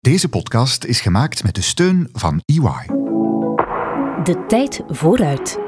[0.00, 2.86] Deze podcast is gemaakt met de steun van EY.
[4.24, 5.58] De tijd vooruit.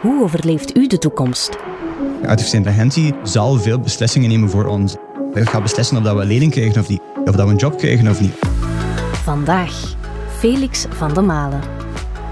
[0.00, 1.56] Hoe overleeft u de toekomst?
[2.26, 4.96] Artificiële intelligentie zal veel beslissingen nemen voor ons.
[5.32, 7.56] We gaan beslissen of dat we een lening krijgen of niet, of dat we een
[7.56, 8.34] job krijgen of niet.
[9.12, 9.94] Vandaag
[10.38, 11.60] Felix van de Malen.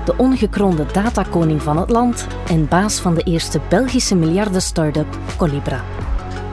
[0.04, 5.84] De ongekroonde datakoning van het land en baas van de eerste Belgische miljarden-startup Colibra.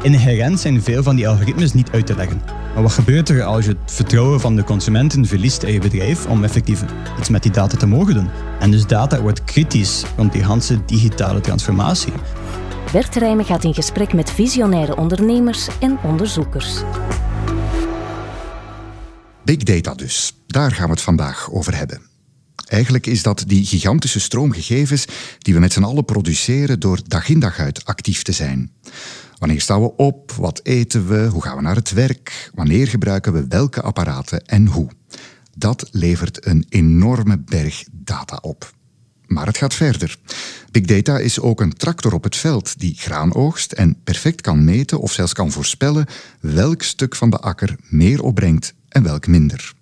[0.02, 2.59] Inherent zijn veel van die algoritmes niet uit te leggen.
[2.80, 6.25] Maar wat gebeurt er als je het vertrouwen van de consumenten verliest in je bedrijf
[6.25, 6.84] om effectief
[7.20, 8.30] iets met die data te mogen doen?
[8.59, 12.13] En dus data wordt kritisch rond die hele digitale transformatie.
[12.91, 16.81] Bert Rijmen gaat in gesprek met visionaire ondernemers en onderzoekers.
[19.43, 20.34] Big data dus.
[20.48, 22.02] Daar gaan we het vandaag over hebben.
[22.68, 25.05] Eigenlijk is dat die gigantische stroom gegevens
[25.38, 28.71] die we met z'n allen produceren door dag in dag uit actief te zijn.
[29.39, 30.31] Wanneer staan we op?
[30.31, 31.27] Wat eten we?
[31.31, 32.52] Hoe gaan we naar het werk?
[32.53, 34.89] Wanneer gebruiken we welke apparaten en hoe?
[35.55, 38.73] Dat levert een enorme berg data op.
[39.27, 40.18] Maar het gaat verder.
[40.71, 44.63] Big data is ook een tractor op het veld die graan oogst en perfect kan
[44.63, 46.05] meten of zelfs kan voorspellen
[46.40, 49.74] welk stuk van de akker meer opbrengt en welk minder.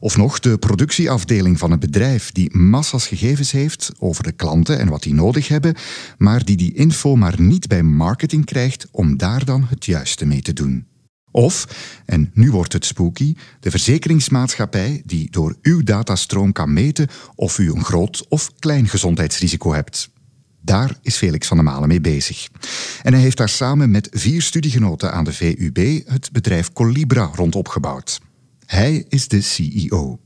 [0.00, 4.88] Of nog de productieafdeling van een bedrijf die massas gegevens heeft over de klanten en
[4.88, 5.74] wat die nodig hebben,
[6.18, 10.42] maar die die info maar niet bij marketing krijgt om daar dan het juiste mee
[10.42, 10.86] te doen.
[11.30, 11.66] Of,
[12.06, 17.70] en nu wordt het spooky, de verzekeringsmaatschappij die door uw datastroom kan meten of u
[17.70, 20.10] een groot of klein gezondheidsrisico hebt.
[20.60, 22.48] Daar is Felix van der Malen mee bezig.
[23.02, 27.54] En hij heeft daar samen met vier studiegenoten aan de VUB het bedrijf Colibra rond
[27.54, 28.20] opgebouwd.
[28.68, 30.18] Hij is de CEO.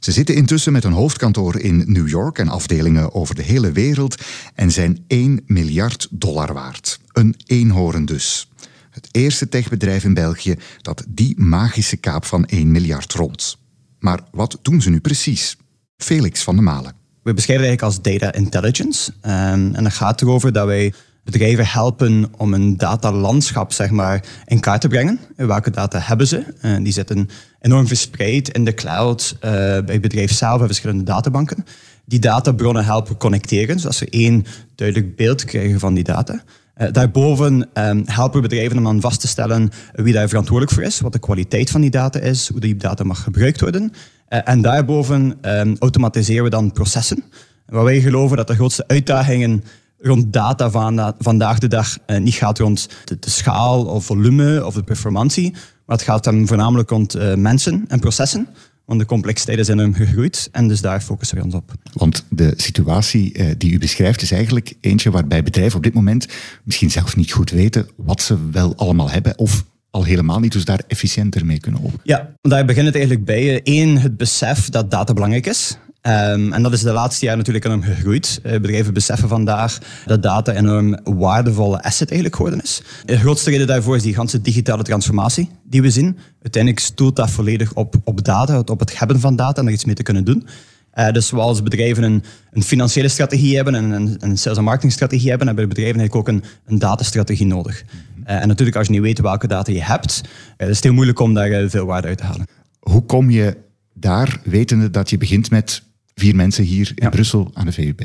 [0.00, 4.22] Ze zitten intussen met een hoofdkantoor in New York en afdelingen over de hele wereld
[4.54, 7.00] en zijn 1 miljard dollar waard.
[7.12, 8.48] Een eenhoorn dus.
[8.90, 13.58] Het eerste techbedrijf in België dat die magische kaap van 1 miljard rond.
[13.98, 15.56] Maar wat doen ze nu precies?
[15.96, 16.92] Felix van der Malen.
[17.22, 19.12] We beschrijven het eigenlijk als data intelligence.
[19.12, 20.92] Um, en dat gaat erover dat wij
[21.30, 25.18] bedrijven helpen om een datalandschap zeg maar, in kaart te brengen.
[25.36, 26.44] Welke data hebben ze?
[26.62, 27.28] Uh, die zitten
[27.60, 31.64] enorm verspreid in de cloud, uh, bij het bedrijf zelf en verschillende databanken.
[32.04, 34.44] Die databronnen helpen connecteren, zodat ze één
[34.74, 36.42] duidelijk beeld krijgen van die data.
[36.76, 41.00] Uh, daarboven um, helpen bedrijven om dan vast te stellen wie daar verantwoordelijk voor is,
[41.00, 43.92] wat de kwaliteit van die data is, hoe die data mag gebruikt worden.
[44.28, 47.24] en daarboven um, automatiseren we dan processen.
[47.66, 49.64] Waar wij geloven dat de grootste uitdagingen
[49.98, 54.66] rond data van, vandaag de dag uh, niet gaat rond de, de, schaal of volume
[54.66, 55.52] of de performantie,
[55.86, 58.48] maar het gaat dan voornamelijk rond uh, mensen en processen.
[58.84, 61.72] Want de complexiteiten zijn enorm gegroeid en dus daar focussen we ons op.
[61.92, 66.28] Want de situatie uh, die u beschrijft is eigenlijk eentje waarbij bedrijven op dit moment
[66.64, 70.64] misschien zelf niet goed weten wat ze wel allemaal hebben of al helemaal niet, dus
[70.64, 71.92] daar efficiënter mee kunnen op.
[72.02, 73.60] Ja, daar begint het eigenlijk bij.
[73.64, 75.78] Eén, het besef dat data belangrijk is.
[76.02, 78.40] Um, en dat is de laatste jaren natuurlijk enorm gegroeid.
[78.42, 82.82] Uh, bedrijven beseffen vandaag dat data een enorm waardevolle asset eigenlijk geworden is.
[83.04, 86.18] De grootste reden daarvoor is die ganse digitale transformatie die we zien.
[86.42, 89.84] Uiteindelijk stoelt dat volledig op, op data, op het hebben van data en er iets
[89.84, 90.46] mee te kunnen doen.
[90.94, 95.28] Uh, dus zoals bedrijven een, een, financiële strategie hebben en een, een sales- en marketingstrategie
[95.28, 97.82] hebben, hebben bedrijven eigenlijk ook een, een datastrategie nodig.
[97.82, 100.20] Uh, en natuurlijk, als je niet weet welke data je hebt,
[100.56, 102.46] is het heel moeilijk om daar veel waarde uit te halen.
[102.80, 103.56] Hoe kom je
[103.94, 105.82] daar, wetende dat je begint met
[106.18, 108.00] vier mensen hier in Brussel aan de VUB.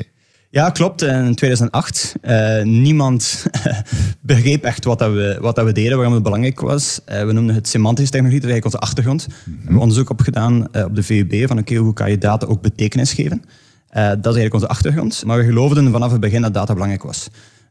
[0.54, 1.02] Ja, klopt.
[1.02, 2.14] In 2008.
[2.22, 3.46] Uh, eh, niemand
[4.20, 7.00] begreep echt wat, dat we, wat dat we deden, waarom het belangrijk was.
[7.08, 9.26] Uh, we noemden het semantische technologie, dat is eigenlijk onze achtergrond.
[9.28, 12.18] Mm We hebben onderzoek op gedaan uh, op de VUB van oké, hoe kan je
[12.18, 13.42] data ook betekenis geven.
[13.92, 15.22] dat is eigenlijk onze achtergrond.
[15.26, 17.28] Maar we geloofden vanaf het begin dat data belangrijk was.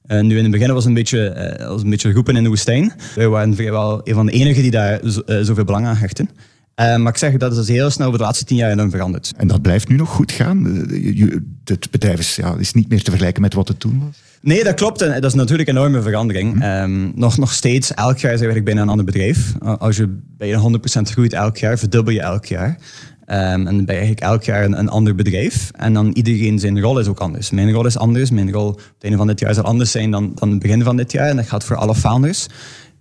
[0.08, 2.94] nu in het begin was het een beetje, was een beetje roepen in de woestijn.
[3.16, 6.30] Wij waren vrijwel een van de enigen die daar zoveel belang aan hechten.
[6.76, 9.34] Uh, maar ik zeg dat is heel snel over de laatste tien jaar enorm veranderd.
[9.38, 10.88] En dat blijft nu nog goed gaan?
[10.90, 14.18] Eh, het bedrijf is, ja, is niet meer te vergelijken met wat het toen was?
[14.42, 15.02] Nee, dat klopt.
[15.02, 16.54] En dat is natuurlijk een enorme verandering.
[16.54, 16.62] Mhm.
[16.64, 19.54] Ehm, nog, nog steeds, elk jaar zijn we bijna een ander bedrijf.
[19.60, 22.78] Als je bijna 100% groeit elk jaar, verdubbel je elk jaar.
[23.28, 25.72] Um, en dan ben je eigenlijk elk jaar een, een, ander bedrijf.
[25.76, 27.52] En dan iedereen zijn rol is ook anders.
[27.52, 28.32] Mijn rol is anders.
[28.32, 30.84] Mijn rol op het einde van dit jaar zal anders zijn dan, dan het begin
[30.84, 31.28] van dit jaar.
[31.28, 32.48] En dat gaat voor alle founders.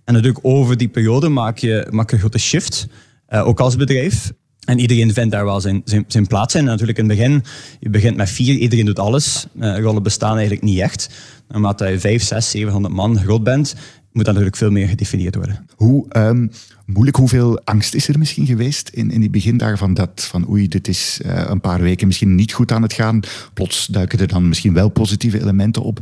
[0.03, 2.87] En natuurlijk over die periode maak je, maak je een grote shift.
[3.33, 4.31] Uh, ook als bedrijf.
[4.65, 6.63] En iedereen vindt daar wel zijn, zijn, zijn plaats in.
[6.63, 7.43] natuurlijk in het begin,
[7.79, 9.45] je begint met vier, iedereen doet alles.
[9.59, 11.09] Uh, rollen bestaan eigenlijk niet echt.
[11.47, 13.75] Naarmate je vijf, zes, 700 man groot bent,
[14.11, 15.65] moet dat natuurlijk veel meer gedefinieerd worden.
[15.75, 16.51] Hoe um,
[16.85, 20.67] moeilijk, hoeveel angst is er misschien geweest in, in die begindagen van dat, van oei,
[20.67, 23.19] dit is uh, een paar weken misschien niet goed aan het gaan.
[23.53, 25.99] Plots duiken er dan misschien wel positieve elementen op.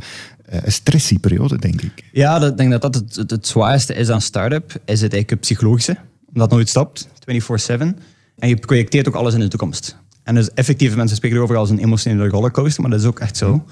[0.52, 2.04] Uh, een stressie periode, denk ik.
[2.12, 5.30] Ja, ik denk dat dat het, het, het zwaarste is aan start-up, is het eigenlijk
[5.30, 5.96] het psychologische
[6.32, 7.98] omdat het nooit stopt, 24-7.
[8.38, 9.96] En je projecteert ook alles in de toekomst.
[10.22, 13.36] En dus effectief, mensen spreken erover als een emotionele rollercoaster, maar dat is ook echt
[13.36, 13.64] zo.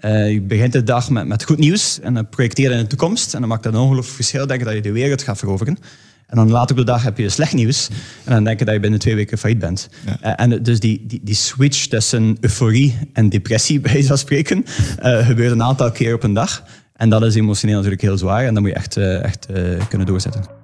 [0.00, 2.86] Uh, je begint de dag met, met goed nieuws en dan projecteer je in de
[2.86, 3.34] toekomst.
[3.34, 5.78] En dan maakt dat een ongelooflijk verschil, denken dat je de wereld gaat veroveren.
[6.26, 7.88] En dan later op de dag heb je slecht nieuws.
[8.24, 9.88] En dan denk je dat je binnen twee weken failliet bent.
[10.06, 14.64] Uh, en dus die, die, die switch tussen euforie en depressie, bij van spreken,
[15.02, 16.62] uh, gebeurt een aantal keer op een dag.
[16.92, 18.44] En dat is emotioneel natuurlijk heel zwaar.
[18.44, 19.46] En dan moet je echt, echt
[19.88, 20.55] kunnen doorzetten.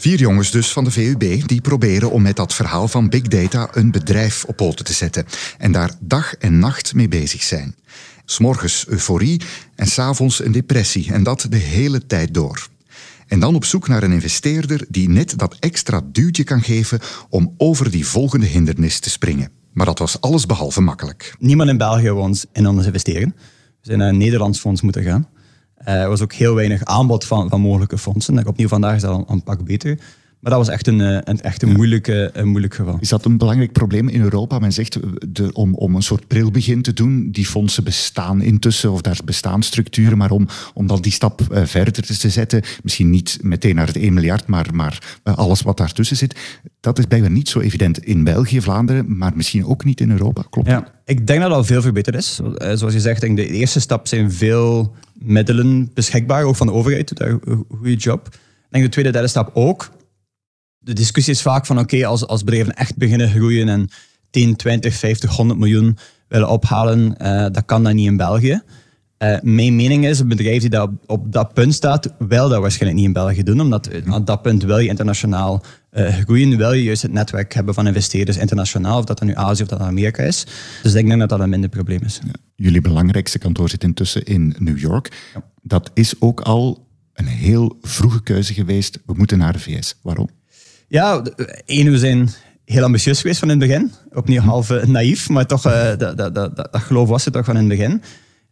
[0.00, 3.68] Vier jongens dus van de VUB die proberen om met dat verhaal van big data
[3.72, 5.24] een bedrijf op poten te zetten
[5.58, 7.74] en daar dag en nacht mee bezig zijn.
[8.24, 9.40] S'morgens euforie
[9.74, 12.68] en s'avonds een depressie en dat de hele tijd door.
[13.26, 17.54] En dan op zoek naar een investeerder die net dat extra duwtje kan geven om
[17.56, 19.50] over die volgende hindernis te springen.
[19.72, 21.34] Maar dat was alles behalve makkelijk.
[21.38, 23.34] Niemand in België wou in ons investeren.
[23.36, 25.28] We zijn naar een Nederlands fonds moeten gaan.
[25.88, 28.46] Uh, er was ook heel weinig aanbod van, van mogelijke fondsen.
[28.46, 29.98] Opnieuw, vandaag is dat een, een pak beter.
[30.40, 32.96] Maar dat was echt een, eh, een, echt een, moeilijke, een moeilijk geval.
[33.00, 34.58] Is dat een belangrijk probleem in Europa?
[34.58, 34.98] Men zegt
[35.28, 39.62] de, om, om een soort prilbegin te doen, die fondsen bestaan intussen, of daar bestaan
[39.62, 43.86] structuren, maar om, om dan die stap uh, verder te zetten, misschien niet meteen naar
[43.86, 46.36] het 1 miljard, maar, maar uh, alles wat daartussen zit,
[46.80, 50.42] dat is bijna niet zo evident in België, Vlaanderen, maar misschien ook niet in Europa.
[50.50, 52.40] Klopt ja, Ik denk dat dat al veel verbeterd is.
[52.56, 57.08] Zoals je zegt, denk de eerste stap zijn veel middelen beschikbaar, ook van de overheid,
[57.08, 58.26] doet daar een goede job.
[58.26, 59.90] Ik denk de tweede, derde stap ook
[60.88, 63.88] de discussie is vaak van oké, als, als bedrijven echt beginnen groeien en
[64.30, 65.98] 10, 20, 50, 100 miljoen
[66.28, 68.62] willen ophalen, uh, dat kan dat niet in België.
[69.18, 73.00] Uh, mijn mening is, een bedrijf die dat op, dat punt staat, wil dat waarschijnlijk
[73.00, 75.62] niet in België doen, omdat aan dat punt wil je internationaal
[75.92, 79.34] uh, groeien, wil je juist het netwerk hebben van investeerders internationaal, of dat dan nu
[79.34, 80.46] Azië of dat dan Amerika is.
[80.82, 82.20] Dus ik denk dat dat een minder probleem is.
[82.24, 82.47] Ja.
[82.60, 85.30] Jullie belangrijkste kantoor zit intussen in New York.
[85.34, 85.44] Ja.
[85.62, 88.98] Dat is ook al een heel vroege keuze geweest.
[89.06, 89.98] We moeten naar de VS.
[90.02, 90.28] Waarom?
[90.88, 91.22] Ja,
[91.64, 92.28] één, we zijn
[92.64, 93.92] heel ambitieus geweest van in het begin.
[94.12, 94.48] Opnieuw mhm.
[94.48, 97.70] half naïef, maar toch, uh, dat, dat, dat, dat, geloof was het toch van in
[97.70, 98.02] het begin.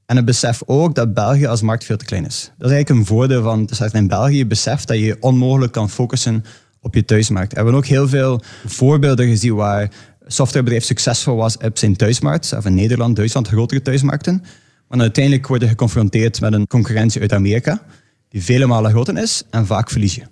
[0.06, 2.52] En het besef ook dat België als markt veel te klein is.
[2.58, 4.36] Dat is eigenlijk een voordeel van starten in België.
[4.36, 6.44] Je beseft dat je onmogelijk kan focussen
[6.80, 7.50] op je thuismarkt.
[7.50, 9.90] We hebben ook heel veel voorbeelden gezien waar
[10.26, 12.52] softwarebedrijf succesvol was op zijn thuismarkt.
[12.56, 14.42] Of in Nederland, Duitsland, grotere thuismarkten.
[14.88, 17.82] Maar uiteindelijk worden geconfronteerd met een concurrentie uit Amerika,
[18.28, 20.22] die vele malen groter is en vaak verlies je.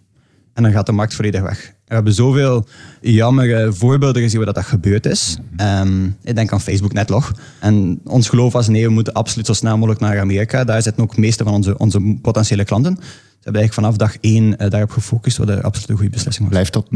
[0.54, 1.72] En dan gaat de markt volledig weg.
[1.86, 2.66] We hebben zoveel
[3.00, 5.38] jammere voorbeelden gezien waar dat, dat gebeurd is.
[5.56, 7.32] Um, ik denk aan Facebook Netlog.
[7.60, 10.64] En ons geloof was nee, we moeten absoluut zo snel mogelijk naar Amerika.
[10.64, 12.98] Daar zitten ook de meeste van onze, onze potentiële klanten
[13.44, 16.52] hebben eigenlijk vanaf dag één uh, daarop gefocust, wat een absoluut een goede beslissing was.
[16.52, 16.88] Blijft dat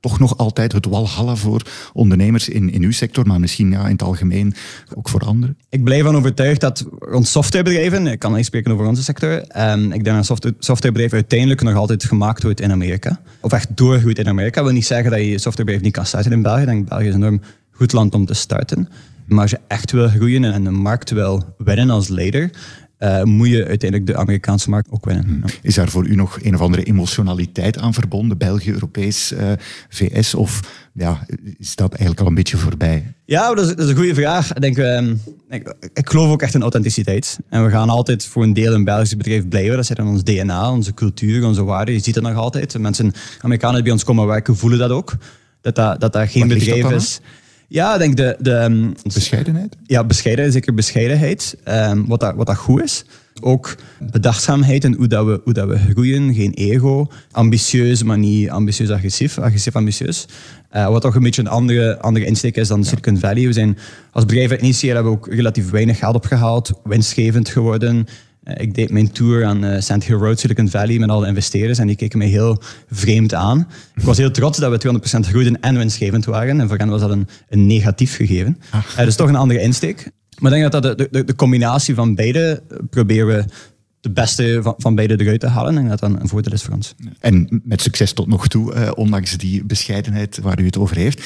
[0.00, 1.62] toch nog altijd het walhalla voor
[1.92, 4.54] ondernemers in, in uw sector, maar misschien ja, in het algemeen
[4.94, 5.56] ook voor anderen?
[5.68, 9.92] Ik blijf van overtuigd dat ons softwarebedrijven, ik kan niet spreken over onze sector, um,
[9.92, 13.20] ik denk dat software, softwarebedrijf uiteindelijk nog altijd gemaakt wordt in Amerika.
[13.40, 14.54] Of echt doorgroeit in Amerika.
[14.54, 16.60] Dat wil niet zeggen dat je softwarebedrijf niet kan starten in België.
[16.60, 18.88] Ik denk België is een enorm goed land om te starten.
[19.26, 22.50] Maar als je echt wil groeien en de markt wil winnen als leider,
[23.00, 25.24] uh, moet je uiteindelijk de Amerikaanse markt ook winnen.
[25.24, 25.42] Hmm.
[25.62, 28.38] Is daar voor u nog een of andere emotionaliteit aan verbonden?
[28.38, 29.52] België, Europees, uh,
[29.88, 30.34] VS?
[30.34, 30.60] Of
[30.92, 31.26] ja,
[31.58, 33.14] is dat eigenlijk al een beetje voorbij?
[33.24, 34.52] Ja, dat is, dat is een goede vraag.
[34.54, 35.08] Ik, denk, uh,
[35.48, 37.38] ik, ik, geloof ook echt in authenticiteit.
[37.48, 39.76] En we gaan altijd voor een deel een Belgisch bedrijf blijven.
[39.76, 41.94] Dat zit in ons DNA, onze cultuur, onze waarden.
[41.94, 42.78] Je ziet het nog altijd.
[42.78, 45.16] Mensen, Amerikanen die bij ons komen werken, voelen dat ook.
[45.60, 47.20] Dat dat, dat, dat geen bedrijf is.
[47.72, 48.36] Ja, ik denk de...
[48.38, 49.76] de ehm, bescheidenheid?
[49.86, 51.56] Ja, bescheidenheid, zeker bescheidenheid.
[51.68, 53.04] Um, wat, dat, wat dat goed is.
[53.40, 53.76] Ook
[54.12, 56.34] bedachtzaamheid en hoe, dat we, hoe dat we groeien.
[56.34, 57.10] Geen ego.
[57.30, 59.38] Ambitieus, maar niet ambitieus agressief.
[59.38, 60.26] Agressief ambitieus.
[60.76, 63.46] Uh, wat toch een beetje een andere, andere insteek is dan Silicon Valley.
[63.46, 63.78] We zijn
[64.12, 66.72] als bedrijf initieel hebben we ook relatief weinig geld opgehaald.
[66.84, 68.06] Winstgevend geworden.
[68.42, 71.78] Eh, ik deed mijn tour aan uh, Sand Hill Road, Silicon Valley, met alle investeerders.
[71.78, 73.68] En die keken mij heel vreemd aan.
[73.94, 76.60] Ik was heel trots dat we 200% groeiden en winstgevend waren.
[76.60, 78.58] En voor hen was dat een, een negatief gegeven.
[78.70, 78.80] Ah.
[78.98, 80.10] Uh, dus toch een andere insteek.
[80.38, 83.44] Maar ik denk dat, dat de, de, de, combinatie van beide proberen we
[84.00, 85.78] de beste van, van beide eruit te halen.
[85.78, 86.94] En dat dan een voordeel is voor ons.
[87.18, 91.22] En met succes tot nog toe, ondanks die bescheidenheid waar u het over heeft.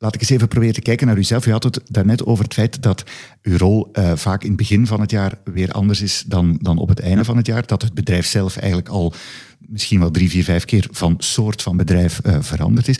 [0.00, 1.46] Laat ik eens even proberen te kijken naar uzelf.
[1.46, 3.04] U had het daarnet over het feit dat
[3.42, 6.78] uw rol uh, vaak in het begin van het jaar weer anders is dan, dan
[6.78, 7.66] op het einde van het jaar.
[7.66, 9.14] Dat het bedrijf zelf eigenlijk al
[9.58, 12.98] misschien wel drie, vier, vijf keer van soort van bedrijf uh, veranderd is.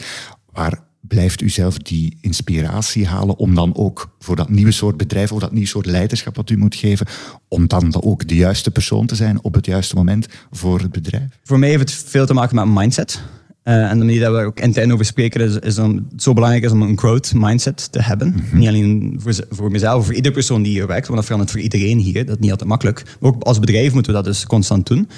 [0.51, 5.31] Waar blijft u zelf die inspiratie halen om dan ook voor dat nieuwe soort bedrijf
[5.31, 7.07] of dat nieuwe soort leiderschap wat u moet geven,
[7.47, 11.39] om dan ook de juiste persoon te zijn op het juiste moment voor het bedrijf?
[11.43, 13.21] Voor mij heeft het veel te maken met mindset.
[13.69, 16.63] Uh, en de manier dat we ook intern over spreken is, is dan zo belangrijk
[16.63, 18.35] is om een growth mindset te hebben.
[18.35, 18.57] Mhm.
[18.57, 21.61] Niet alleen voor, voor mezelf, voor iedere persoon die hier werkt, want dat verandert voor
[21.61, 22.25] iedereen hier.
[22.25, 23.03] Dat is niet altijd makkelijk.
[23.19, 25.09] Maar ook als bedrijf moeten we dat dus constant doen.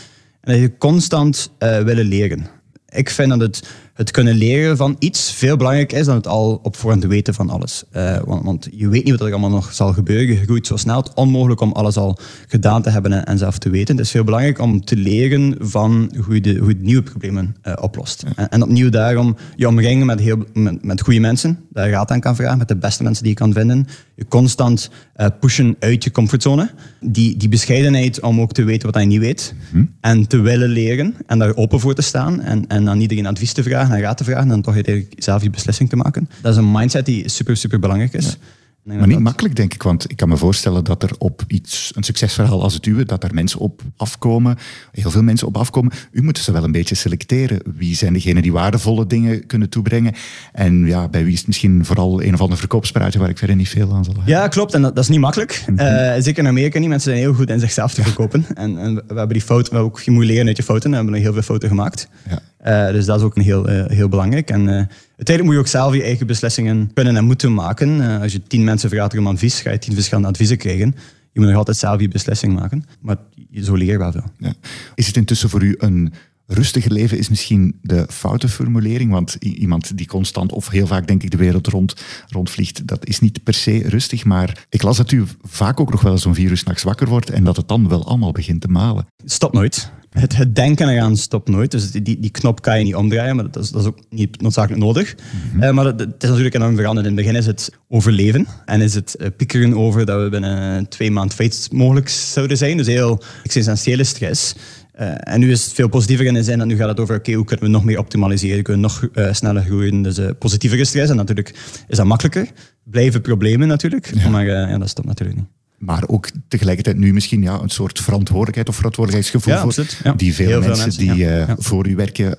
[0.41, 2.47] En dat je constant uh, willen leren.
[2.89, 6.59] Ik vind dat het het kunnen leren van iets veel belangrijker is dan het al
[6.63, 7.83] op voorhand weten van alles.
[7.95, 10.27] Uh, want, want, je weet niet wat er allemaal nog zal gebeuren.
[10.27, 10.97] Je groeit zo snel.
[10.97, 12.17] Het is onmogelijk om alles al
[12.47, 13.95] gedaan te hebben en, zelf te weten.
[13.95, 17.55] Het is veel belangrijk om te leren van hoe je, de, hoe je nieuwe problemen
[17.67, 18.23] uh, oplost.
[18.35, 21.59] En, en, opnieuw daarom je omringen met, heel, met, met goede mensen.
[21.69, 23.87] Daar raad aan kan vragen, met de beste mensen die je kan vinden.
[24.15, 26.69] Je constant uh, pushen uit je comfortzone.
[26.99, 29.53] Die, die bescheidenheid om ook te weten wat je niet weet.
[29.71, 29.85] Mhm.
[30.01, 32.41] En te willen leren en daar open voor te staan.
[32.41, 35.23] En, en aan iedereen advies te vragen naar raad te vragen en dan toch uiteindelijk
[35.23, 36.29] zelf je beslissing te maken.
[36.41, 38.37] Dat is een mindset die super, super belangrijk is.
[38.83, 42.03] Maar niet makkelijk, denk ik, want ik kan me voorstellen dat er op iets, een
[42.03, 44.57] succesverhaal als het uwe, dat er mensen op afkomen,
[44.91, 45.91] heel veel mensen op afkomen.
[46.11, 47.61] U moet ze wel een beetje selecteren.
[47.75, 50.13] Wie zijn degenen die waardevolle dingen kunnen toebrengen?
[50.53, 53.55] En ja, bij wie is het misschien vooral een of ander verkoopspruitje waar ik verder
[53.55, 54.33] niet veel aan zal hebben?
[54.33, 54.73] Ja, klopt.
[54.73, 55.63] En dat, dat is niet makkelijk.
[55.75, 56.89] Eh, zeker in Amerika niet.
[56.89, 58.45] Mensen zijn heel goed in zichzelf te verkopen.
[58.53, 60.89] En, en, we hebben die foto, we hebben ook, je moet leren uit je foto's.
[60.89, 62.07] We hebben nog heel veel foto's gemaakt.
[62.29, 62.41] Ja.
[62.65, 64.49] Uh, dus dat is ook een heel, uh, heel belangrijk.
[64.49, 68.21] En uh, uiteindelijk moet je ook zelf je eigen beslissingen kunnen en moeten maken.
[68.21, 70.95] als je tien mensen vraagt om advies, ga je tien verschillende adviezen krijgen.
[71.31, 72.85] Je moet nog altijd zelf je beslissing maken.
[72.99, 73.17] Maar
[73.53, 74.31] zo leer je wel veel.
[74.37, 74.53] Ja.
[74.95, 76.13] Is het intussen voor u een
[76.53, 81.23] rustiger leven is misschien de foute formulering, want iemand die constant of heel vaak denk
[81.23, 81.95] ik de wereld rond,
[82.29, 86.01] rondvliegt, dat is niet per se rustig, maar ik las dat u vaak ook nog
[86.01, 89.05] wel zo'n virus nachts wakker wordt en dat het dan wel allemaal begint te malen.
[89.25, 91.71] Stop nooit het, het denken eraan stopt nooit.
[91.71, 94.41] Dus die, die knop kan je niet omdraaien, maar dat is, dat is ook niet
[94.41, 95.15] noodzakelijk nodig.
[95.53, 97.07] Mm maar het, is natuurlijk enorm veranderd.
[97.07, 100.87] In het begin is het overleven en is het uh, piekeren over dat we binnen
[100.87, 102.77] twee maanden feit mogelijk zouden zijn.
[102.77, 104.55] Dus heel existentiële stress.
[104.99, 107.15] Uh, en nu is het veel positiever in de zin dat nu gaat het over
[107.15, 110.01] oké, hoe kunnen we nog meer optimaliseren, kunnen we nog uh, sneller groeien.
[110.01, 111.09] Dus uh, positievere stress.
[111.09, 111.55] En natuurlijk
[111.87, 112.47] is dat makkelijker.
[112.83, 114.29] Blijven problemen natuurlijk, ja.
[114.29, 115.47] maar ja, dat stopt natuurlijk niet
[115.81, 120.61] maar ook tegelijkertijd nu misschien ja, een soort verantwoordelijkheid of verantwoordelijkheidsgevoel ja, voor die veel
[120.61, 122.35] mensen, die voor u werken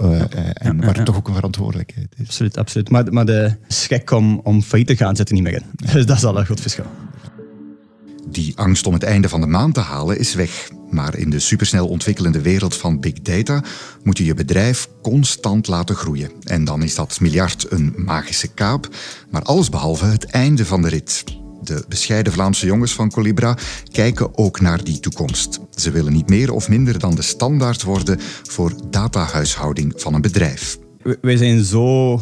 [0.55, 2.27] en waar toch ook een verantwoordelijkheid is.
[2.27, 2.91] Absoluut, absoluut.
[2.91, 5.63] Maar, maar de schrik om, om failliet te gaan zit er niet meer in.
[5.93, 6.87] Dus dat is al een goed verschil.
[8.29, 10.71] Die angst om het einde van de maand te halen is weg.
[10.93, 13.63] Maar in de supersnel ontwikkelende wereld van big data
[14.03, 16.31] moet je je bedrijf constant laten groeien.
[16.43, 18.89] En dan is dat miljard een magische kaap,
[19.31, 21.25] maar allesbehalve het einde van de rit.
[21.63, 23.57] De bescheiden Vlaamse jongens van Colibra
[23.91, 25.61] kijken ook naar die toekomst.
[25.75, 30.79] Ze willen niet meer of minder dan de standaard worden voor datahuishouding van een bedrijf.
[31.21, 32.13] Wij zijn zo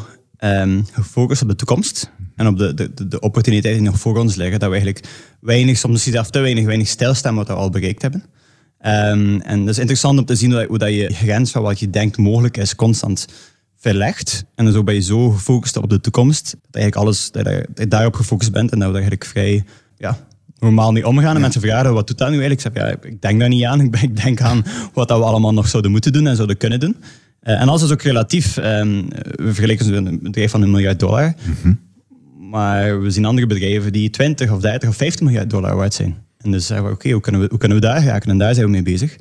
[0.40, 4.34] um, gefocust op de toekomst en op de, de, de opportuniteiten die nog voor ons
[4.34, 5.06] liggen, dat we eigenlijk
[5.40, 8.24] weinig, soms zelf te weinig, weinig stilstaan wat we al bereikt hebben.
[8.86, 11.80] Um, en dat is interessant om te zien hoe, hoe dat je grens van wat
[11.80, 13.26] je denkt mogelijk is constant
[13.76, 14.44] verlegd.
[14.54, 18.14] En zo ben je zo gefocust op de toekomst, dat eigenlijk alles, dat je, daarop
[18.14, 19.64] gefocust bent en dat we eigenlijk vrij
[19.96, 20.18] ja,
[20.58, 21.34] normaal mee omgaan.
[21.34, 22.66] En mensen vragen, wat doet dat nu eigenlijk?
[22.66, 23.80] Ik zeg, ja, ik denk daar niet aan.
[24.02, 26.96] Ik denk aan wat dat we allemaal nog zouden moeten doen en zouden kunnen doen.
[27.42, 28.56] Uh, en alles is ook relatief.
[28.56, 31.34] Um, we vergelijken een bedrijf van een miljard dollar.
[31.42, 31.74] Mhm.
[32.50, 36.16] Maar we zien andere bedrijven die 20 of 30 of 50 miljard dollar waard zijn.
[36.40, 38.30] En dus zeggen we, oké, hoe, kunnen we, hoe kunnen we daar raken?
[38.30, 39.16] En daar zijn we mee bezig.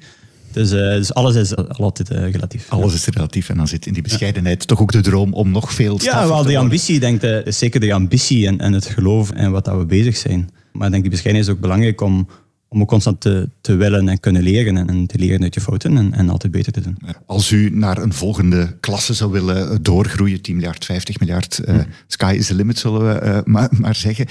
[0.51, 2.69] Dus, uh, dus alles is altijd uh, relatief.
[2.69, 5.73] Alles is relatief en dan zit in die bescheidenheid toch ook de droom om nog
[5.73, 8.85] veel te Ja, wel, de ambitie, denk ik, is zeker de ambitie en, en het
[8.85, 10.49] geloof en wat dat we bezig zijn.
[10.71, 12.27] Maar ik denk die bescheidenheid is ook belangrijk om,
[12.69, 15.61] om ook constant te, te willen en kunnen leren en, en te leren uit je
[15.61, 16.97] fouten en, en, altijd beter te doen.
[17.25, 21.75] Als u naar een volgende klasse zou willen eh, doorgroeien, 10 miljard, 50 miljard, uh,
[22.07, 24.25] sky is the limit zullen we uh, maar, maar zeggen.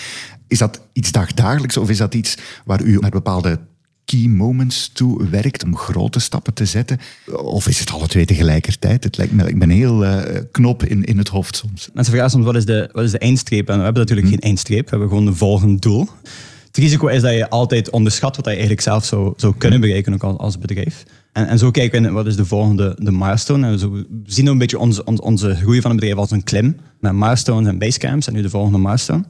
[0.47, 3.59] Is dat iets dagdagelijks of is dat iets waar u naar bepaalde
[4.05, 6.99] key moments toe werkt om grote stappen te zetten?
[7.33, 9.05] Of is het alle twee tegelijkertijd?
[9.05, 11.89] Het lijkt me, ik ben heel uh, knop in, in het hoofd soms.
[11.93, 13.69] Mensen vragen soms wat is de, wat is de eindstreep?
[13.69, 14.33] En we hebben natuurlijk hm.
[14.33, 16.09] geen eindstreep, we hebben gewoon een volgend doel.
[16.79, 20.23] Het risico is dat je altijd onderschat wat je eigenlijk zelf zou, kunnen bereiken ook
[20.23, 21.05] als, bedrijf.
[21.33, 23.67] En, en zo kijken we wat is de volgende de milestone.
[23.67, 26.77] En zo, we zien een beetje onze, onze, groei van het bedrijf als een klim.
[27.01, 29.25] Met milestones en basecamps en nu de volgende milestone.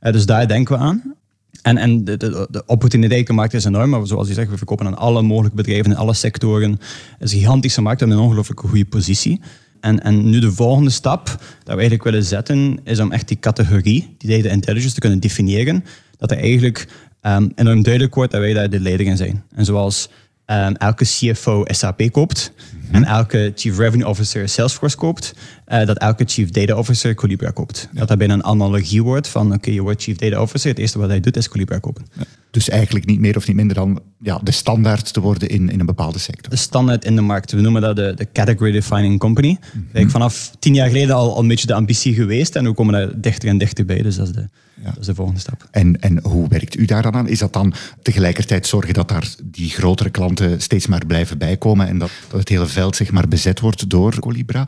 [0.00, 1.14] Uh, dus daar denken we aan.
[1.62, 4.06] En, en de, de, de opportuniteit markt is enorm.
[4.06, 6.70] Zoals je zegt, we verkopen aan alle mogelijke bedrijven in alle sectoren.
[6.70, 6.80] Het
[7.18, 8.00] is een gigantische markt.
[8.00, 9.40] Hebben een ongelooflijk goede positie.
[9.80, 13.38] En, en nu de volgende stap dat we eigenlijk willen zetten, is om echt die
[13.38, 15.84] categorie, die data intelligence, te kunnen definiëren.
[16.18, 16.88] Dat er eigenlijk
[17.22, 19.44] um, enorm duidelijk wordt dat wij daar de leider in zijn.
[19.54, 20.08] En zoals
[20.46, 22.52] um, elke CFO SAP koopt,
[22.90, 25.34] en elke Chief Revenue Officer Salesforce koopt,
[25.68, 27.88] uh, dat elke Chief Data Officer Colibra koopt.
[27.92, 30.98] Dat dat bijna een analogie wordt van, oké, je wordt Chief Data Officer, het eerste
[30.98, 32.04] wat hij doet is Colibra kopen.
[32.50, 35.80] Dus eigenlijk niet meer of niet minder dan ja, de standaard te worden in, in
[35.80, 36.50] een bepaalde sector.
[36.50, 37.52] De standaard in de markt.
[37.52, 39.58] We noemen dat de, de Category Defining Company.
[39.92, 42.94] Mm vanaf tien jaar geleden al, al een beetje de ambitie geweest en we komen
[42.94, 44.02] daar dichter en dichter bij.
[44.02, 44.84] Dus dat is de, ja.
[44.84, 45.68] dat is de volgende stap.
[45.70, 47.28] En, en hoe werkt u daar dan aan?
[47.28, 51.88] Is dat dan tegelijkertijd zorgen dat daar die grotere klanten klanten steeds maar blijven bijkomen
[51.88, 54.66] en dat, dat het hele veld zeg maar, bezet wordt door Colibra.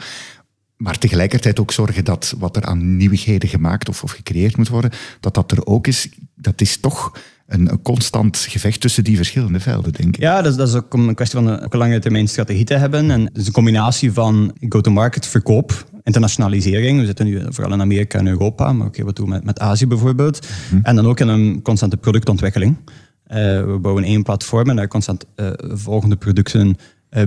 [0.76, 4.90] Maar tegelijkertijd ook zorgen dat wat er aan nieuwigheden gemaakt of, of gecreëerd moet worden,
[5.20, 6.08] dat dat er ook is.
[6.34, 7.12] Dat is toch
[7.46, 10.22] een, een, constant gevecht tussen die verschillende velden, denk ik.
[10.22, 13.10] Ja, dat is, dat is ook een kwestie van een, lange termijn strategie te hebben.
[13.10, 17.00] En het is een combinatie van go-to-market, verkoop, internationalisering.
[17.00, 19.58] We zitten nu vooral in Amerika en Europa, maar ook wat doen we met, met
[19.58, 20.46] Azië bijvoorbeeld.
[20.70, 20.80] Mhm.
[20.82, 22.76] En dan ook in een constante productontwikkeling.
[23.28, 26.76] Uh, we bouwen één platform en daar constant uh, volgende producten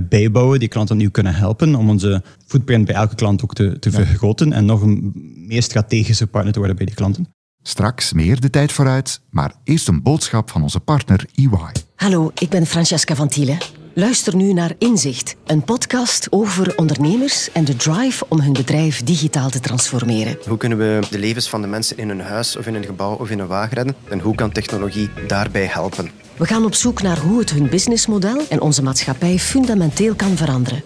[0.10, 3.92] bijbouwen die klanten nu kunnen helpen om onze footprint bij elke klant ook te, te
[3.92, 5.12] vergroten en nog een
[5.48, 7.34] meer strategische partner te worden bij die klanten.
[7.62, 11.72] Straks meer de tijd vooruit, maar eerst een boodschap van onze partner EY.
[11.96, 13.58] Hallo, ik ben Francesca van Thielen.
[13.94, 19.50] Luister nu naar Inzicht, een podcast over ondernemers en de drive om hun bedrijf digitaal
[19.50, 20.38] te transformeren.
[20.48, 23.16] Hoe kunnen we de levens van de mensen in hun huis of in een gebouw
[23.16, 23.96] of in een wagen redden?
[24.10, 26.12] En hoe kan technologie daarbij helpen?
[26.40, 30.84] We gaan op zoek naar hoe het hun businessmodel en onze maatschappij fundamenteel kan veranderen.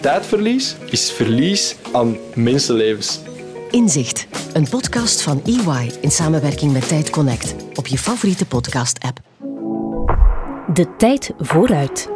[0.00, 3.20] Tijdverlies is verlies aan mensenlevens.
[3.70, 9.20] Inzicht, een podcast van EY in samenwerking met Tijd Connect op je favoriete podcast-app.
[10.74, 12.08] De tijd vooruit.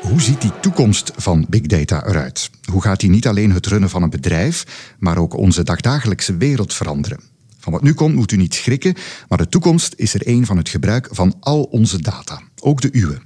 [0.00, 2.50] Hoe ziet die toekomst van big data eruit?
[2.72, 4.64] Hoe gaat die niet alleen het runnen van een bedrijf,
[4.98, 7.20] maar ook onze dagdagelijkse wereld veranderen?
[7.58, 8.94] Van wat nu komt moet u niet schrikken,
[9.28, 12.88] maar de toekomst is er een van het gebruik van al onze data, ook de
[12.92, 13.20] uwe.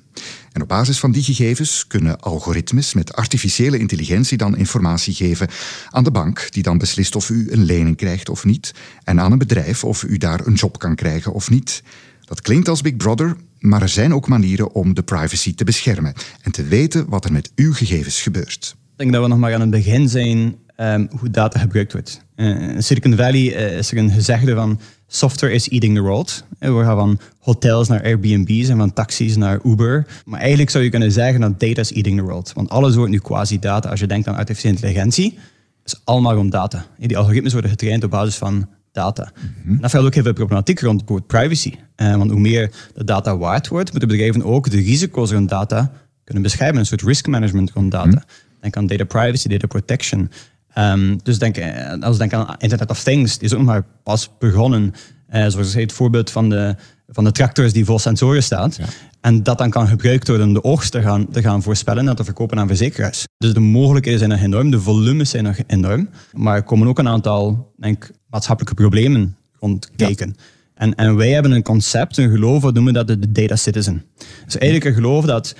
[0.53, 5.49] En op basis van die gegevens kunnen algoritmes met artificiële intelligentie dan informatie geven
[5.91, 8.75] aan de bank, die dan beslist of u een lening krijgt of niet,
[9.05, 11.83] en aan een bedrijf of u daar een job kan krijgen of niet.
[12.25, 16.15] Dat klinkt als Big Brother, maar er zijn ook manieren om de privacy te beschermen
[16.43, 18.77] en te weten wat er met uw gegevens gebeurt.
[18.93, 22.25] Ik denk dat we nog maar aan het begin zijn um, hoe data gebruikt wordt.
[22.37, 26.45] Uh, in Silicon Valley uh, is er een gezegde van software is eating the world.
[26.61, 30.07] Uh, we gaan van hotels naar Airbnb's en van taxis naar Uber.
[30.25, 32.53] Maar eigenlijk zou je kunnen zeggen dat data is eating the world.
[32.55, 33.89] Want alles wordt nu quasi-data.
[33.89, 35.39] Als je denkt aan artificiële intelligentie,
[35.85, 36.87] is allemaal rond data.
[36.99, 39.33] Die algoritmes worden getraind op basis van data.
[39.63, 41.75] Mm Dat geldt ook heel veel problematiek rond privacy.
[41.97, 45.93] Uh, want hoe meer de data waard wordt, moeten bedrijven ook de risico's rond data
[46.25, 46.79] kunnen beschermen.
[46.79, 48.07] Een soort risk management rond data.
[48.07, 50.31] Mm Denk aan data privacy, data protection.
[50.79, 53.85] Um, dus denk, eh, als we denken aan Internet of Things, die is ook maar
[54.03, 54.95] pas begonnen.
[55.33, 56.77] Uh, zoals het voorbeeld van de,
[57.09, 58.79] van de tractors die vol sensoren staat.
[59.21, 62.17] En dat dan kan gebruikt worden om de oogst te gaan, te gaan voorspellen en
[62.17, 63.25] te verkopen aan verzekeraars.
[63.39, 66.09] Dus de mogelijkheden zijn nog enorm, de volumes zijn nog enorm.
[66.33, 70.37] Maar er komen ook een aantal denk, maatschappelijke problemen rond kijken.
[70.75, 74.05] En, en wij hebben een concept, een geloof, wat noemen we dat de data citizen.
[74.45, 75.55] Dus eigenlijk een geloof dat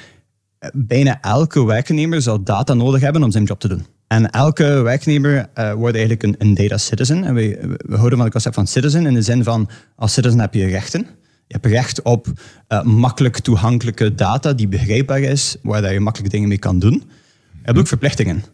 [0.73, 3.87] bijna elke werknemer zal data nodig hebben om zijn job te doen.
[4.13, 7.25] En elke werknemer uh, wordt eigenlijk een, een, data citizen.
[7.25, 10.55] En we, houden van het concept van citizen in de zin van als citizen heb
[10.55, 11.01] je rechten.
[11.47, 12.27] Je hebt recht op
[12.69, 16.93] uh, makkelijk toegankelijke data die begrijpbaar is, waar je makkelijk dingen mee kan doen.
[16.93, 18.45] Je hebt ook verplichtingen.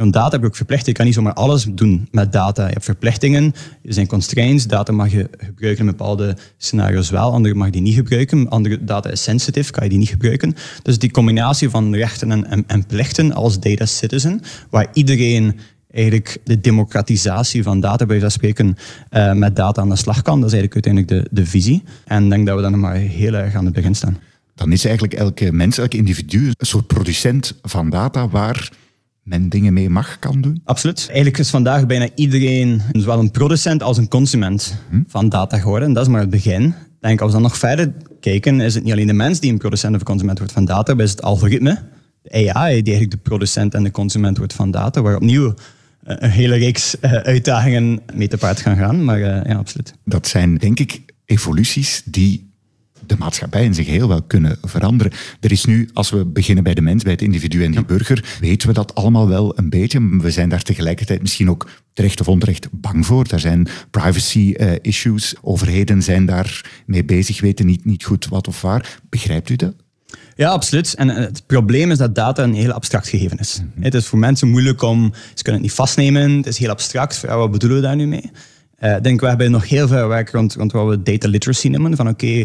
[0.00, 0.86] Een data heb je ook verplicht.
[0.86, 2.66] Je kan niet zomaar alles doen met data.
[2.66, 4.66] Je hebt verplichtingen, er zijn constraints.
[4.66, 8.48] Data mag je gebruiken in bepaalde scenario's wel, andere mag je die niet gebruiken.
[8.48, 10.54] Andere data is sensitive, kan je die niet gebruiken.
[10.82, 15.58] Dus die combinatie van rechten en, en, en plichten als data citizen, waar iedereen
[15.90, 18.76] eigenlijk de democratisatie van data, bij spreken,
[19.10, 20.40] uh, met data aan de slag kan.
[20.40, 21.82] Dat is eigenlijk uiteindelijk de, de visie.
[22.04, 24.18] En ik denk dat we dan nog maar heel erg aan het begin staan.
[24.54, 28.70] Dan is eigenlijk elke mens, elk individu een soort producent van data waar
[29.30, 30.60] men dingen mee mag, kan doen?
[30.64, 31.06] Absoluut.
[31.06, 35.02] Eigenlijk is vandaag bijna iedereen zowel een producent als een consument hm?
[35.06, 35.92] van data geworden.
[35.92, 36.74] Dat is maar het begin.
[37.00, 39.58] Denk, als we dan nog verder kijken, is het niet alleen de mens die een
[39.58, 41.78] producent of een consument wordt van data, maar is het algoritme,
[42.22, 45.54] de AI, die eigenlijk de producent en de consument wordt van data, waar opnieuw
[46.02, 49.04] eh, een hele reeks eh, uitdagingen mee te paard gaan gaan.
[49.04, 49.94] Maar uh, ja, absoluut.
[50.04, 52.49] Dat zijn, denk ik, evoluties die
[53.10, 55.12] de maatschappij in zich heel wel kunnen veranderen.
[55.40, 58.36] Er is nu, als we beginnen bij de mens, bij het individu en die burger,
[58.40, 60.18] weten we dat allemaal wel een beetje.
[60.18, 63.24] We zijn daar tegelijkertijd misschien ook terecht of onterecht bang voor.
[63.30, 65.34] Er zijn privacy uh, issues.
[65.40, 68.98] Overheden zijn daar mee bezig, weten niet, niet goed wat of waar.
[69.08, 69.74] Begrijpt u dat?
[70.36, 70.94] Ja, absoluut.
[70.94, 73.60] En het probleem is dat data een heel abstract gegeven is.
[73.74, 73.84] Mhm.
[73.84, 77.20] Het is voor mensen moeilijk om, ze kunnen het niet vastnemen, het is heel abstract.
[77.20, 78.30] wat bedoelen we daar nu mee?
[78.80, 81.68] Uh, ik denk, we hebben nog heel veel werk rond, rond wat we data literacy
[81.68, 81.96] noemen.
[81.96, 82.44] Van oké,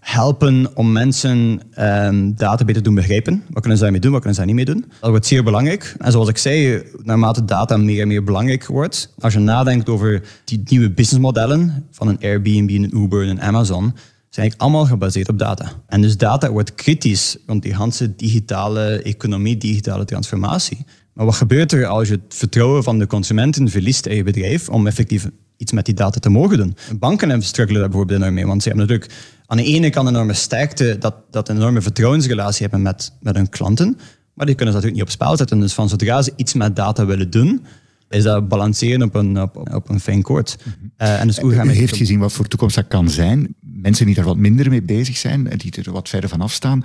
[0.00, 3.42] helpen om mensen um, data beter te doen begrijpen.
[3.48, 4.84] Wat kunnen ze daarmee doen, wat kunnen ze daar niet mee doen?
[5.00, 5.94] Dat wordt zeer belangrijk.
[5.98, 10.22] En zoals ik zei, naarmate data meer en meer belangrijk wordt, als je nadenkt over
[10.44, 13.92] die nieuwe businessmodellen van een Airbnb, een Uber, een Amazon,
[14.30, 15.72] zijn eigenlijk allemaal gebaseerd op data.
[15.86, 20.84] En dus data wordt kritisch rond die hele digitale economie, digitale transformatie.
[21.18, 24.68] Maar wat gebeurt er als je het vertrouwen van de consumenten verliest in je bedrijf
[24.68, 26.76] om effectief iets met die data te mogen doen.
[26.98, 29.14] Banken hebben struggelen daar bijvoorbeeld enorm mee, want ze hebben natuurlijk
[29.46, 33.36] aan de ene kant een enorme sterkte dat, dat een enorme vertrouwensrelatie hebben met, met
[33.36, 33.98] hun klanten,
[34.34, 35.60] maar die kunnen ze natuurlijk niet op spel zetten.
[35.60, 37.64] Dus van zodra ze iets met data willen doen,
[38.08, 40.58] is dat balanceren op een, op, op een fijn koord.
[40.98, 43.54] Uh, en dus hoe gaan U heeft gezien wat voor toekomst dat kan zijn.
[43.60, 46.84] Mensen die er wat minder mee bezig zijn, die er wat verder van afstaan,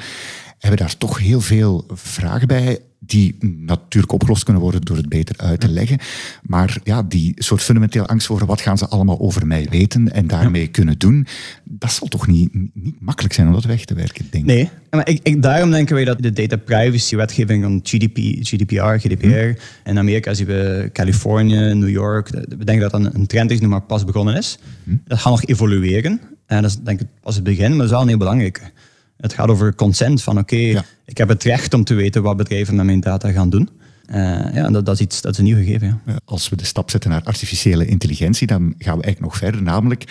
[0.63, 5.37] hebben daar toch heel veel vragen bij die natuurlijk opgelost kunnen worden door het beter
[5.37, 5.97] uit te leggen.
[6.41, 10.27] Maar ja, die soort fundamenteel angst voor wat gaan ze allemaal over mij weten en
[10.27, 11.27] daarmee kunnen doen,
[11.63, 14.49] dat zal toch niet, niet makkelijk zijn om dat weg te werken, denk ik.
[14.49, 19.07] Nee, maar ik, ik, daarom denken wij dat de data privacy wetgeving van GDP, GDPR,
[19.07, 19.53] GDPR, hm.
[19.89, 23.67] in Amerika zien we Californië, New York, we denken dat dat een trend is die
[23.67, 24.57] maar pas begonnen is.
[24.83, 24.95] Hm.
[25.05, 26.21] Dat gaat nog evolueren.
[26.45, 28.71] En dat is denk ik pas het begin, maar dat is wel een heel belangrijk.
[29.17, 32.75] Het gaat over consent van oké, ik heb het recht om te weten wat bedrijven
[32.75, 33.69] met mijn data gaan doen.
[34.09, 36.01] Uh, ja, dat, dat, is iets, dat is een nieuw gegeven.
[36.05, 36.19] Ja.
[36.25, 39.61] Als we de stap zetten naar artificiële intelligentie, dan gaan we eigenlijk nog verder.
[39.61, 40.03] Namelijk,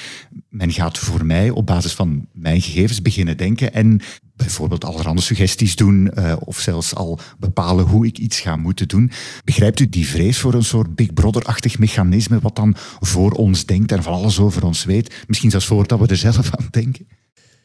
[0.49, 4.01] men gaat voor mij op basis van mijn gegevens beginnen denken en
[4.37, 9.11] bijvoorbeeld allerhande suggesties doen uh, of zelfs al bepalen hoe ik iets ga moeten doen.
[9.45, 13.93] Begrijpt u die vrees voor een soort Big Brother-achtig mechanisme wat dan voor ons denkt
[13.93, 15.25] en van alles over ons weet?
[15.27, 17.07] Misschien zelfs voordat we er zelf aan denken?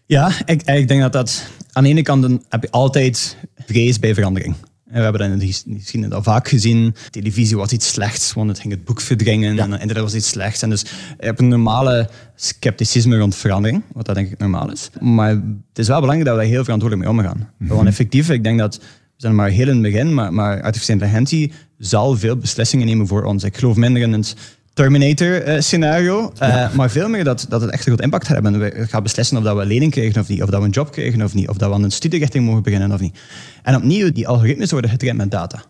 [0.08, 1.48] Ja, ik, ik denk dat dat...
[1.72, 4.56] Aan de ene kant heb je altijd vrees bij verandering.
[4.84, 6.96] We hebben dat in de geschiedenis al vaak gezien.
[7.10, 9.60] Televisie was iets slechts, want het ging het boek verdringen.
[9.60, 10.62] En internet was iets slechts.
[10.62, 10.82] En dus
[11.20, 14.90] je hebt een normale scepticisme rond verandering, wat dat denk ik normaal is.
[15.00, 17.50] Maar het is wel belangrijk dat we daar heel verantwoordelijk mee omgaan.
[17.58, 18.84] Mm Want effectief, ik denk dat we
[19.18, 23.24] zijn maar heel in het begin, maar, maar artificiële intelligentie zal veel beslissingen nemen voor
[23.24, 23.44] ons.
[23.44, 24.36] Ik geloof minder in het
[24.78, 26.32] Terminator-scenario.
[26.38, 28.60] Eh, uh, Maar veel meer dat, dat het echt een groot impact gaat hebben.
[28.60, 30.72] We gaan beslissen of dat we een lening krijgen of niet, of dat we een
[30.72, 33.20] job krijgen of niet, of dat we aan een studierichting mogen beginnen of niet.
[33.64, 35.64] En opnieuw, die algoritmes worden getraind met data.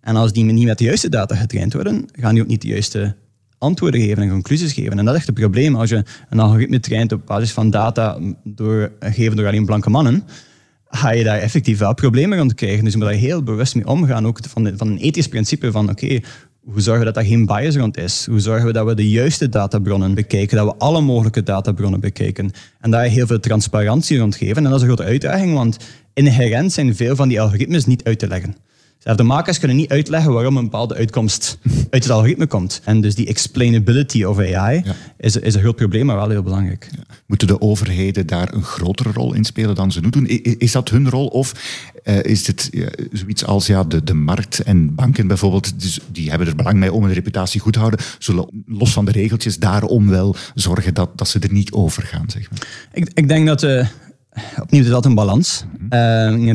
[0.00, 2.68] En als die niet met de juiste data getraind worden, gaan die ook niet de
[2.68, 3.16] juiste
[3.58, 4.98] antwoorden geven en conclusies geven.
[4.98, 5.76] En dat is echt het probleem.
[5.76, 10.24] Als je een algoritme traint op basis van data door, gegeven door alleen blanke mannen,
[10.88, 12.84] ga je daar effectief wel problemen rond krijgen.
[12.84, 14.26] Dus je moet daar heel bewust mee omgaan.
[14.26, 16.20] Ook van, van een ethisch principe van, oké,
[16.72, 18.26] hoe zorgen we dat er geen bias rond is?
[18.26, 22.50] Hoe zorgen we dat we de juiste databronnen bekijken, dat we alle mogelijke databronnen bekijken
[22.80, 24.56] en daar heel veel transparantie rond geven?
[24.56, 25.76] En dat is een grote uitdaging, want
[26.14, 28.56] inherent zijn veel van die algoritmes niet uit te leggen.
[29.02, 31.58] De makers kunnen niet uitleggen waarom een bepaalde uitkomst
[31.90, 32.80] uit het algoritme komt.
[32.84, 34.82] En dus die explainability of AI
[35.16, 36.90] is, is een groot probleem, maar wel heel belangrijk.
[37.26, 40.26] Moeten de overheden daar een grotere rol in spelen dan ze nu doen?
[40.58, 41.52] Is dat hun rol of
[42.04, 42.70] uh, is het
[43.12, 46.88] zoiets als ja, de, de markt en banken bijvoorbeeld, dus die hebben er belang bij
[46.88, 51.18] om hun reputatie goed te houden, zullen los van de regeltjes daarom wel zorgen dat,
[51.18, 52.30] dat ze er niet over gaan?
[52.30, 52.66] Zeg maar.
[52.92, 53.62] ik, ik denk dat...
[53.62, 53.86] Uh,
[54.60, 55.64] opnieuw is dat een balans.
[55.80, 55.90] Uh,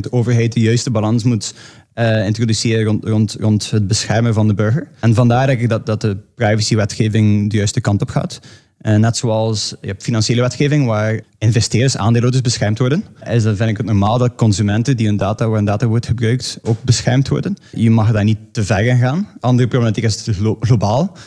[0.02, 1.54] de overheid de juiste balans moet
[1.96, 4.88] uh, introduceren rond, rond, rond het beschermen van de burger.
[5.00, 8.40] En vandaar denk ik dat, dat de privacywetgeving de juiste kant op gaat.
[8.82, 13.04] Uh, net zoals je hebt financiële wetgeving waar investeerders, aandeelhouders beschermd worden.
[13.30, 16.06] Is dan vind ik het normaal dat consumenten die hun data, waar hun data wordt
[16.06, 17.58] gebruikt, ook beschermd worden.
[17.72, 19.28] Je mag daar niet te ver in gaan.
[19.40, 21.18] Andere problematiek is het globaal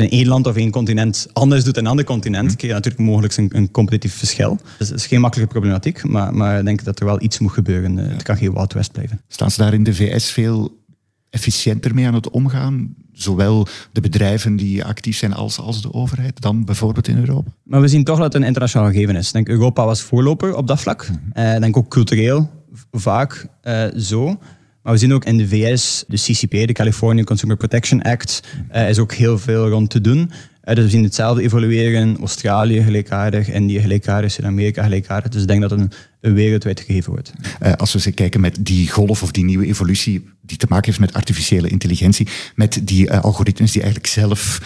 [0.00, 2.56] als je in één land of één continent anders doet dan een ander continent, mm.
[2.56, 4.58] krijg je natuurlijk mogelijk een, een competitief verschil.
[4.78, 7.52] Dus het is geen makkelijke problematiek, maar, maar ik denk dat er wel iets moet
[7.52, 7.98] gebeuren.
[7.98, 9.20] Eh, het kan geen Wild West blijven.
[9.28, 10.82] Staan ze daar in de VS veel
[11.30, 12.94] efficiënter mee aan het omgaan?
[13.12, 17.50] Zowel de bedrijven die actief zijn als, als de overheid, dan bijvoorbeeld in Europa?
[17.62, 19.26] Maar we zien toch dat het een internationaal gegeven is.
[19.26, 21.08] Ik denk Europa was voorloper op dat vlak.
[21.08, 21.60] Mm -hmm.
[21.60, 22.50] denk ook cultureel
[22.90, 24.38] vaak uh, zo.
[24.84, 28.42] Maar we zien ook in de VS, de CCP, de California Consumer Protection Act,
[28.74, 30.18] uh, is ook heel veel rond te doen.
[30.18, 32.16] Uh, dus we zien hetzelfde evolueren.
[32.18, 35.30] Australië gelijkaardig, India gelijkaardig, Zuid-Amerika gelijkaardig.
[35.30, 35.80] Dus ik denk dat het
[36.20, 37.32] een, wereldwijd gegeven wordt.
[37.62, 40.86] Uh, als we eens kijken met die golf of die nieuwe evolutie die te maken
[40.86, 44.60] heeft met artificiële intelligentie, met die algoritmes die eigenlijk zelf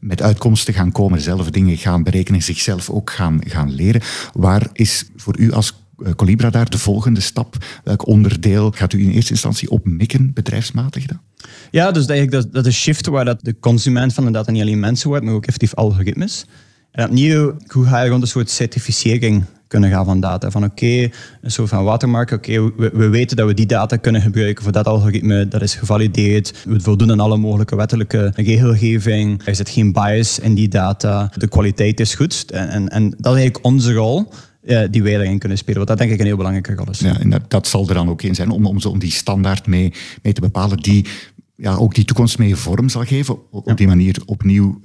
[0.00, 4.02] met uitkomsten gaan komen, zelf dingen gaan berekenen, zichzelf ook gaan, gaan leren.
[4.32, 5.77] Waar is voor u als eh,
[6.16, 7.56] Colibra daar de volgende stap?
[7.84, 11.20] Welk onderdeel gaat u in eerste instantie op mikken, bedrijfsmatig dan?
[11.70, 14.62] Ja, dus eigenlijk dat, dat is shift waar dat de consument van de data niet
[14.62, 16.46] alleen mensen wordt, maar ook effectief algoritmes.
[16.90, 20.50] En opnieuw, hoe ga je rond een soort certificering kunnen gaan van data.
[20.50, 21.08] Van oké,
[21.42, 22.30] een soort van watermark.
[22.30, 25.48] Oké, we, we, weten dat we die data kunnen gebruiken voor dat algoritme.
[25.48, 26.54] Dat is gevalideerd.
[26.64, 29.42] We voldoen aan alle mogelijke wettelijke regelgeving.
[29.44, 31.30] Er zit geen bias in die data.
[31.36, 32.50] De kwaliteit is goed.
[32.50, 34.28] En, en, en dat is eigenlijk onze rol
[34.90, 35.78] die wij daarin kunnen spelen.
[35.78, 36.98] Wat dat denk ik een heel belangrijke rol is.
[36.98, 39.66] Ja, en dat, dat zal er dan ook in zijn om, om, om die standaard
[39.66, 41.06] mee, mee te bepalen die
[41.56, 43.38] ja, ook die toekomst mee vorm zal geven.
[43.50, 44.80] Op die manier opnieuw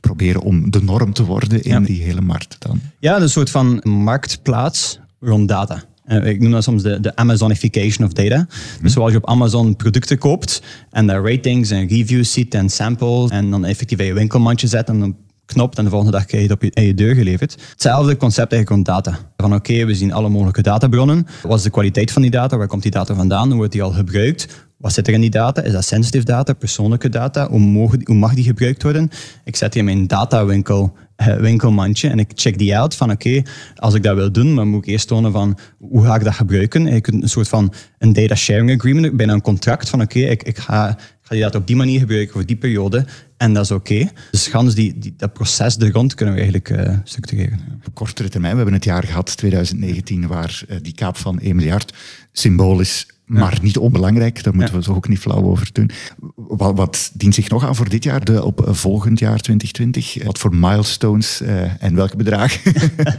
[0.00, 2.80] proberen om de norm te worden in die hele markt dan.
[2.98, 5.82] Ja, een soort van marktplaats rond data.
[6.04, 8.46] Eh, ik noem dat soms de, de Amazonification of data.
[8.46, 8.88] Dus hm.
[8.88, 13.50] zoals je op Amazon producten koopt en daar ratings en reviews ziet en samples en
[13.50, 15.16] dan effectief in je winkelmandje zet en dan
[15.52, 17.56] knop en de volgende dag krijg je het op je, je deur geleverd.
[17.70, 19.18] Hetzelfde concept eigenlijk rond data.
[19.36, 21.26] Van oké, we zien alle mogelijke databronnen.
[21.42, 22.56] Wat is de kwaliteit van die data?
[22.56, 23.48] Waar komt die data vandaan?
[23.48, 24.48] Hoe wordt die al gebruikt?
[24.78, 25.62] Wat zit er in die data?
[25.62, 27.48] Is dat sensitive data, persoonlijke data?
[27.48, 29.10] Hoe, mogen, hoe mag die gebruikt worden?
[29.44, 30.96] Ik zet die in mijn datawinkel
[31.40, 33.42] winkelmandje en ik check die uit van oké,
[33.76, 36.34] als ik dat wil doen, dan moet ik eerst tonen van hoe ga ik dat
[36.34, 36.94] gebruiken.
[36.94, 40.42] Je kunt een soort van een data sharing agreement, bijna een contract van oké, ik,
[40.42, 43.04] ik, ga, ga die data op die manier gebruiken voor die periode
[43.36, 44.10] en dat is oké.
[44.30, 47.60] Dus gans die, die, dat proces er rond kunnen we eigenlijk uh, structureren.
[47.86, 51.56] Op kortere termijn, we hebben het jaar gehad, 2019, waar uh, die kaap van 1
[51.56, 51.94] miljard
[52.32, 55.90] symbolisch maar niet onbelangrijk, daar moeten we zo ook niet flauw over doen.
[56.34, 60.24] Wat, wat, dient zich nog aan voor dit jaar, de, op volgend jaar 2020?
[60.24, 62.72] Wat voor milestones uh, en welke bedragen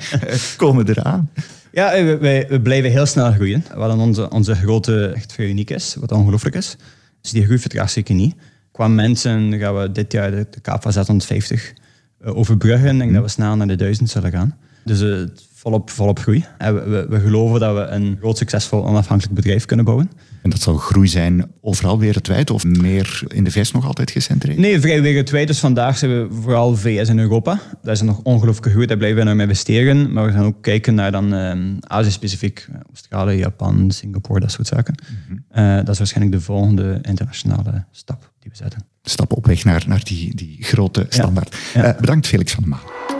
[0.57, 1.29] komen eraan?
[1.71, 3.65] Ja, we, we, blijven heel snel groeien.
[3.75, 6.75] Wat onze, onze grote echt veel uniek is, wat ongelooflijk is.
[7.21, 8.35] Dus die groei vertraagt zeker niet.
[8.71, 11.73] Qua mensen gaan we dit jaar de, de van 650
[12.21, 12.89] uh, overbruggen.
[12.89, 13.15] Ik denk mm.
[13.15, 14.57] dat we snel naar de 1000 zullen gaan.
[14.83, 15.27] Dus uh,
[15.63, 16.45] volop, volop groei.
[16.57, 20.11] We, we, we, geloven dat we een groot succesvol onafhankelijk bedrijf kunnen bouwen.
[20.41, 24.57] En dat zal groei zijn overal wereldwijd of meer in de VS nog altijd gecentreerd?
[24.57, 25.47] Nee, vrij wereldwijd.
[25.47, 27.59] Dus vandaag zijn we vooral VS in Europa.
[27.81, 30.13] Daar is nog ongelooflijk groei, daar blijven we naar investeren.
[30.13, 32.67] Maar we gaan ook kijken naar dan uh, Azië-specifiek.
[32.87, 34.95] Australië, Japan, Singapore, dat soort zaken.
[35.09, 35.63] Mm -hmm.
[35.63, 38.85] uh, dat is waarschijnlijk de volgende internationale stap die we zetten.
[39.03, 41.55] Stap op weg naar, naar die, die grote standaard.
[41.73, 41.83] Ja.
[41.83, 41.93] Ja.
[41.93, 43.12] Uh, bedankt Felix van der Maal.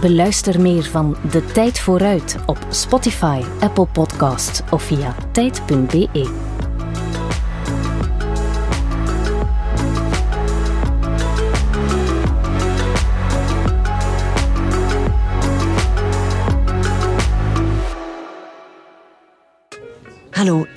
[0.00, 6.51] Beluister meer van De Tijd Vooruit op Spotify, Apple Podcasts of via tijd.be.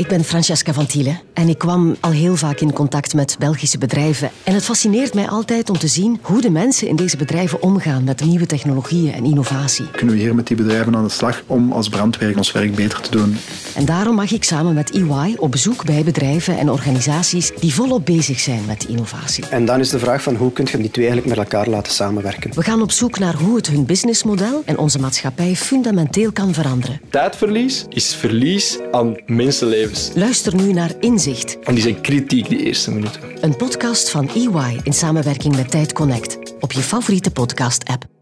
[0.05, 3.77] ik ben Francesca van Thiele en ik kwam al heel vaak in contact met Belgische
[3.77, 4.29] bedrijven.
[4.43, 8.03] En het fascineert mij altijd om te zien hoe de mensen in deze bedrijven omgaan
[8.03, 9.91] met nieuwe technologieën en innovatie.
[9.91, 13.01] Kunnen we hier met die bedrijven aan de slag om als brandwerk ons werk beter
[13.01, 13.37] te doen?
[13.75, 18.05] En daarom mag ik samen met EY op bezoek bij bedrijven en organisaties die volop
[18.05, 19.47] bezig zijn met innovatie.
[19.49, 21.93] En dan is de vraag van hoe kun je die twee eigenlijk met elkaar laten
[21.93, 22.51] samenwerken?
[22.53, 27.01] We gaan op zoek naar hoe het hun businessmodel en onze maatschappij fundamenteel kan veranderen.
[27.09, 29.94] Tijdverlies is verlies aan mensenlevens.
[30.15, 31.59] Luister nu naar Inzicht.
[31.59, 33.21] En die zijn kritiek die eerste minuten.
[33.41, 38.14] Een podcast van EY in samenwerking met Tijd Connect op je favoriete podcast-app.